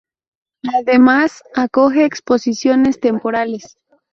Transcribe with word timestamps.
Además, 0.73 1.43
acoge 1.53 2.05
exposiciones 2.05 2.99
temporales. 2.99 3.77